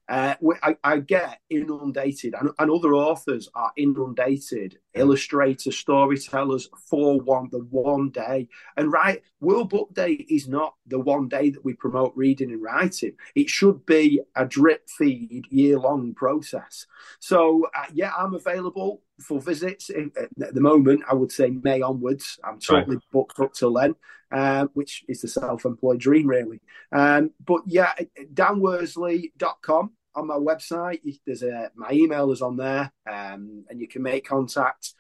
[0.08, 7.50] Uh, I, I get inundated, and, and other authors are inundated, illustrators, storytellers for one
[7.52, 8.48] the one day.
[8.78, 12.62] And right, World Book Day is not the one day that we promote reading and
[12.62, 13.14] writing.
[13.34, 16.86] It should be a drip feed year long process.
[17.20, 19.90] So uh, yeah, I'm available for visits.
[19.90, 22.40] In- At the moment, I would say May onwards.
[22.44, 23.96] I'm totally booked up till then,
[24.32, 26.62] uh, which is the self-employed dream, really.
[26.92, 27.94] Um, but yeah,
[28.34, 31.02] danworsley.com on my website.
[31.26, 34.94] There's a my email is on there, um, and you can make contact.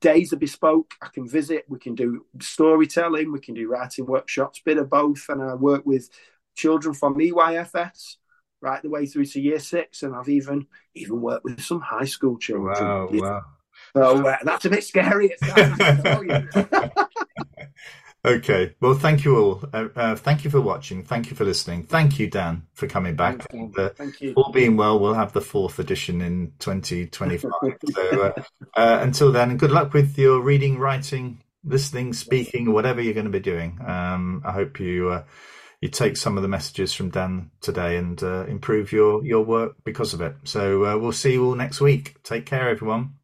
[0.00, 0.94] Days are bespoke.
[1.02, 1.64] I can visit.
[1.68, 3.32] We can do storytelling.
[3.32, 5.26] We can do writing workshops, bit of both.
[5.28, 6.08] And I work with
[6.54, 8.16] children from EYFS
[8.64, 12.06] right the way through to year six, and I've even even worked with some high
[12.06, 12.74] school children.
[12.74, 13.42] Wow, wow.
[13.94, 15.32] So uh, that's a bit scary.
[15.32, 16.48] At times, I tell you.
[18.24, 18.74] Okay.
[18.80, 19.64] Well, thank you all.
[19.72, 21.02] Uh, uh, thank you for watching.
[21.02, 21.82] Thank you for listening.
[21.82, 23.46] Thank you, Dan, for coming back.
[23.50, 23.60] Dan.
[23.60, 24.32] And, uh, Thank you.
[24.34, 27.50] all being well, we'll have the fourth edition in 2025.
[27.92, 28.42] so uh,
[28.74, 33.30] uh, until then, good luck with your reading, writing, listening, speaking, whatever you're going to
[33.30, 33.78] be doing.
[33.84, 35.24] Um, I hope you uh,
[35.82, 39.76] you take some of the messages from Dan today and uh, improve your your work
[39.84, 40.34] because of it.
[40.44, 42.22] So uh, we'll see you all next week.
[42.22, 43.16] Take care, everyone.